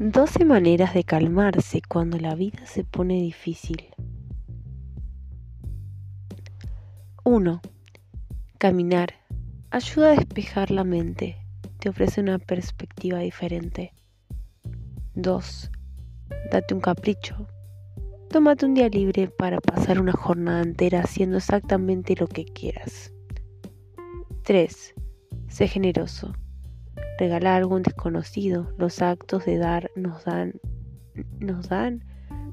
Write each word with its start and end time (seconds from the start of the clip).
12 0.00 0.44
maneras 0.44 0.94
de 0.94 1.02
calmarse 1.02 1.82
cuando 1.88 2.20
la 2.20 2.36
vida 2.36 2.64
se 2.66 2.84
pone 2.84 3.14
difícil. 3.20 3.82
1. 7.24 7.60
Caminar. 8.58 9.14
Ayuda 9.70 10.12
a 10.12 10.14
despejar 10.14 10.70
la 10.70 10.84
mente. 10.84 11.36
Te 11.80 11.88
ofrece 11.88 12.20
una 12.20 12.38
perspectiva 12.38 13.18
diferente. 13.18 13.92
2. 15.16 15.70
Date 16.52 16.74
un 16.74 16.80
capricho. 16.80 17.48
Tómate 18.30 18.66
un 18.66 18.74
día 18.74 18.88
libre 18.88 19.26
para 19.26 19.60
pasar 19.60 20.00
una 20.00 20.12
jornada 20.12 20.62
entera 20.62 21.00
haciendo 21.00 21.38
exactamente 21.38 22.14
lo 22.14 22.28
que 22.28 22.44
quieras. 22.44 23.12
3. 24.44 24.94
Sé 25.48 25.66
generoso 25.66 26.32
regalar 27.18 27.58
algo 27.58 27.74
un 27.74 27.82
desconocido. 27.82 28.72
Los 28.78 29.02
actos 29.02 29.44
de 29.44 29.58
dar 29.58 29.90
nos 29.96 30.24
dan, 30.24 30.54
nos 31.40 31.68
dan 31.68 32.04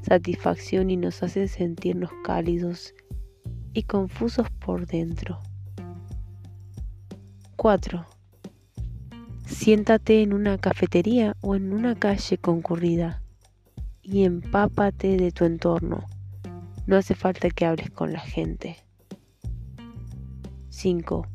satisfacción 0.02 0.90
y 0.90 0.98
nos 0.98 1.24
hacen 1.24 1.48
sentirnos 1.48 2.12
cálidos 2.24 2.94
y 3.74 3.84
confusos 3.84 4.50
por 4.60 4.88
dentro. 4.88 5.40
4. 7.56 8.06
Siéntate 9.46 10.22
en 10.22 10.34
una 10.34 10.58
cafetería 10.58 11.36
o 11.42 11.56
en 11.56 11.72
una 11.72 11.96
calle 11.96 12.38
concurrida 12.38 13.22
y 14.02 14.24
empápate 14.24 15.18
de 15.18 15.32
tu 15.32 15.46
entorno. 15.46 16.06
No 16.88 16.98
hace 16.98 17.16
falta 17.16 17.50
que 17.50 17.66
hables 17.66 17.90
con 17.92 18.12
la 18.12 18.20
gente. 18.20 18.78
5. 20.70 21.28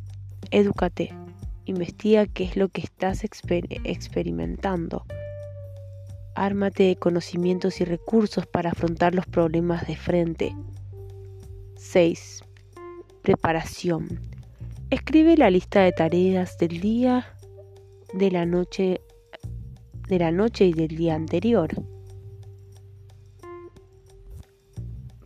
Edúcate. 0.50 1.19
Investiga 1.64 2.26
qué 2.26 2.44
es 2.44 2.56
lo 2.56 2.68
que 2.68 2.80
estás 2.80 3.22
experimentando. 3.24 5.04
Ármate 6.34 6.84
de 6.84 6.96
conocimientos 6.96 7.80
y 7.80 7.84
recursos 7.84 8.46
para 8.46 8.70
afrontar 8.70 9.14
los 9.14 9.26
problemas 9.26 9.86
de 9.86 9.96
frente. 9.96 10.54
6. 11.76 12.44
Preparación. 13.22 14.20
Escribe 14.90 15.36
la 15.36 15.50
lista 15.50 15.82
de 15.82 15.92
tareas 15.92 16.58
del 16.58 16.80
día, 16.80 17.34
de 18.12 18.30
la 18.30 18.46
noche, 18.46 19.00
de 20.08 20.18
la 20.18 20.32
noche 20.32 20.66
y 20.66 20.72
del 20.72 20.96
día 20.96 21.14
anterior. 21.14 21.70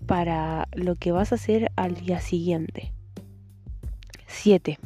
Para 0.06 0.68
lo 0.74 0.96
que 0.96 1.12
vas 1.12 1.32
a 1.32 1.36
hacer 1.36 1.70
al 1.76 1.94
día 1.94 2.20
siguiente. 2.20 2.92
7. 4.26 4.78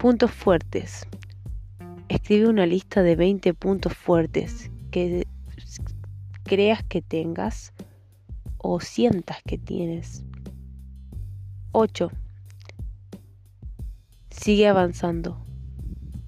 Puntos 0.00 0.30
fuertes. 0.30 1.06
Escribe 2.08 2.48
una 2.48 2.64
lista 2.64 3.02
de 3.02 3.16
20 3.16 3.52
puntos 3.52 3.92
fuertes 3.92 4.70
que 4.90 5.26
creas 6.42 6.82
que 6.82 7.02
tengas 7.02 7.74
o 8.56 8.80
sientas 8.80 9.42
que 9.46 9.58
tienes. 9.58 10.24
8. 11.72 12.10
Sigue 14.30 14.68
avanzando. 14.68 15.44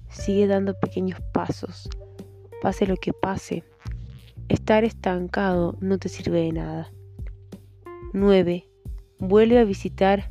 Sigue 0.07 0.45
dando 0.45 0.79
pequeños 0.79 1.19
pasos. 1.33 1.89
Pase 2.61 2.85
lo 2.85 2.95
que 2.95 3.11
pase. 3.11 3.63
Estar 4.49 4.83
estancado 4.83 5.79
no 5.81 5.97
te 5.97 6.09
sirve 6.09 6.41
de 6.41 6.51
nada. 6.51 6.91
9. 8.13 8.69
Vuelve 9.17 9.57
a 9.57 9.63
visitar 9.63 10.29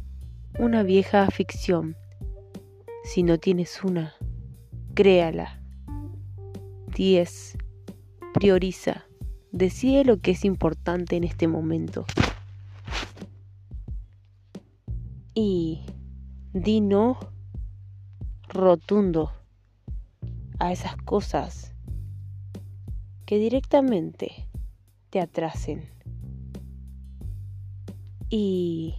una 0.61 0.85
vieja 0.85 1.27
ficción 1.27 1.97
si 3.05 3.23
no 3.23 3.39
tienes 3.39 3.83
una, 3.85 4.15
créala. 4.95 5.63
10. 6.95 7.59
Prioriza. 8.35 9.05
Decide 9.51 10.05
lo 10.05 10.21
que 10.21 10.33
es 10.33 10.45
importante 10.45 11.17
en 11.17 11.25
este 11.25 11.49
momento. 11.49 12.05
Y 15.35 15.87
di 16.53 16.81
no 16.81 17.19
rotundo 18.49 19.33
a 20.59 20.73
esas 20.73 20.97
cosas 20.97 21.75
que 23.27 23.39
directamente 23.39 24.49
te 25.11 25.21
atrasen. 25.21 25.89
Y 28.29 28.95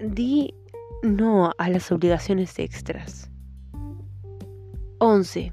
Di 0.00 0.54
no 1.02 1.50
a 1.58 1.68
las 1.68 1.90
obligaciones 1.90 2.60
extras. 2.60 3.32
11. 4.98 5.52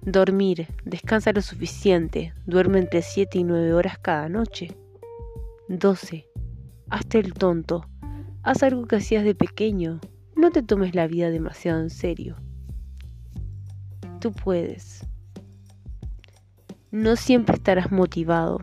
Dormir. 0.00 0.68
Descansa 0.86 1.32
lo 1.32 1.42
suficiente. 1.42 2.32
Duerme 2.46 2.78
entre 2.78 3.02
7 3.02 3.38
y 3.38 3.44
9 3.44 3.74
horas 3.74 3.98
cada 3.98 4.30
noche. 4.30 4.68
12. 5.68 6.26
Hazte 6.88 7.18
el 7.18 7.34
tonto. 7.34 7.86
Haz 8.42 8.62
algo 8.62 8.86
que 8.86 8.96
hacías 8.96 9.24
de 9.24 9.34
pequeño. 9.34 10.00
No 10.36 10.50
te 10.50 10.62
tomes 10.62 10.94
la 10.94 11.06
vida 11.06 11.28
demasiado 11.28 11.82
en 11.82 11.90
serio. 11.90 12.36
Tú 14.20 14.32
puedes. 14.32 15.06
No 16.90 17.14
siempre 17.16 17.56
estarás 17.56 17.92
motivado. 17.92 18.60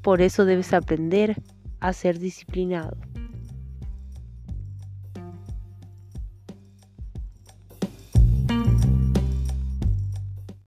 Por 0.00 0.22
eso 0.22 0.44
debes 0.44 0.72
aprender 0.72 1.42
a 1.80 1.92
ser 1.92 2.20
disciplinado. 2.20 2.96